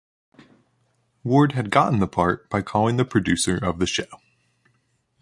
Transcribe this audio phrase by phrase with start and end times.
[1.23, 4.17] Ward had gotten the part by calling the producer of the show.